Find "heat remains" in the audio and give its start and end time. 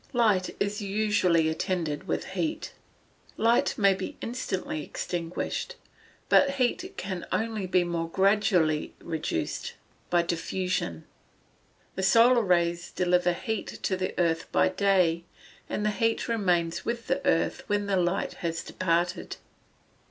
15.91-16.83